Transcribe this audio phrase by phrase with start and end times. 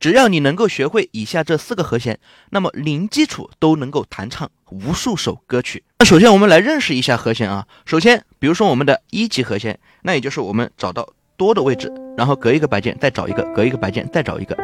[0.00, 2.18] 只要你能够学会以下这四个和弦，
[2.48, 5.84] 那么零基础都能够弹唱无数首歌曲。
[5.98, 7.66] 那首先我们来认识一下和弦啊。
[7.84, 14.56] 首先，比如说我们的一级和弦，那也就是我们找到多的位置，然后隔一个白键再找一个，隔一个白键再找一个，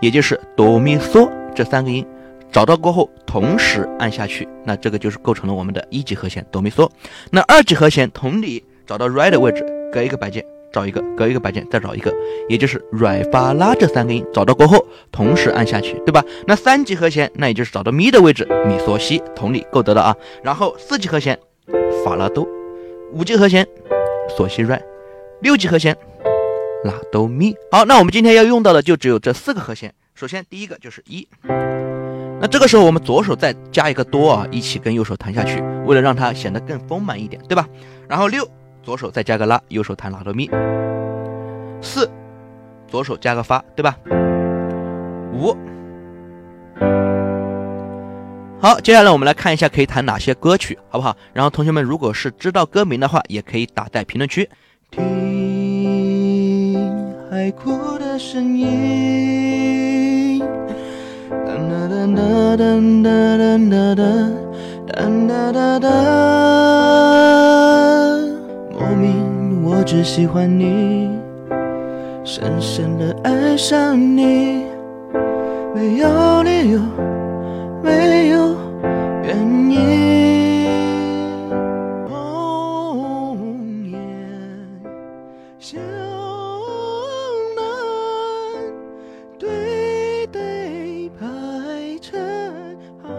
[0.00, 2.06] 也就是哆咪嗦这三个音，
[2.52, 6.88] 找到过后同时按下去，那这个就是构成了我们的一级和弦哆咪嗦。
[7.32, 10.53] 那二级和弦同理，找到 re 的位置，隔一个白键。
[10.74, 12.12] 找一个，隔一个白键再找一个，
[12.48, 16.24] 也就是软发拉这三个音，找到过后同时按下去，对吧？
[16.48, 20.16] 那三级和弦，那也就是找到咪的位置，咪嗦西，同理够得了啊。
[20.42, 21.38] 然后四级和弦，
[22.04, 22.44] 法拉哆，
[23.12, 23.64] 五级和弦，
[24.36, 24.82] 嗦西软，
[25.40, 25.96] 六级和弦，
[26.82, 27.54] 拉哆咪。
[27.70, 29.94] 好，那我们今天要用到的就只有这四个和弦。
[30.16, 31.26] 首先第一个就是一，
[32.40, 37.68] 那这个时候我们左手再加一个哆啊，一起跟右手弹下去，为了让它显得更丰满一点，对吧？
[38.08, 38.44] 然后六。
[38.84, 40.50] 左手再加个拉，右手弹拉哆咪。
[41.80, 42.10] 四，
[42.86, 43.96] 左手加个发，对吧？
[45.32, 45.56] 五，
[48.60, 51.16] 好，接下来我们来看一下可以弹哪些歌曲，好不好？
[51.32, 54.48] 然后同学们如果是知道歌名的话，也可以打在评论区。
[54.90, 55.02] 听
[57.30, 60.40] 海哭的声音，
[61.28, 62.06] 哒哒哒
[62.56, 63.94] 哒哒
[64.86, 67.43] 哒哒哒哒。
[68.94, 71.10] 莫名，我只喜欢你，
[72.22, 74.66] 深深的爱上你，
[75.74, 76.80] 没有理由，
[77.82, 78.54] 没有
[79.24, 79.36] 原
[79.68, 80.70] 因。
[82.08, 83.36] 红
[83.90, 83.98] 颜
[85.58, 85.76] 笑
[87.56, 87.64] 难
[89.40, 91.26] 对对排
[92.00, 92.20] 成
[93.02, 93.10] 行，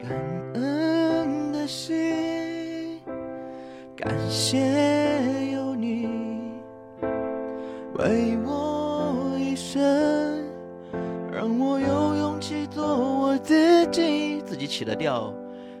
[0.00, 0.10] 感
[0.54, 2.05] 恩的心。
[3.96, 4.58] 感谢
[5.52, 6.06] 有你
[7.94, 10.44] 为我一生，
[11.32, 14.42] 让我有勇气做我自己。
[14.42, 15.32] 自己起的调，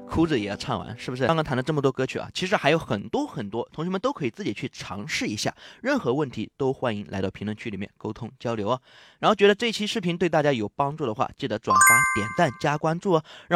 [0.08, 1.26] 哭着也要唱完，是不是？
[1.26, 5.54] 刚刚弹了这么多歌曲啊，其实还有很多很多，同学们都可以自己去尝试一下。
[5.82, 8.80] 任何问题都欢迎来到评论区里面沟通交流哦。
[9.18, 11.80] 然后觉得这期视频对大家有帮助的话，记得转发、
[12.14, 13.54] 点赞、加关注哦，让。